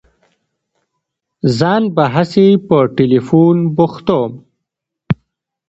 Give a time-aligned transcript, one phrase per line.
[1.57, 4.31] ځان به هسي په ټېلفون بوختوم.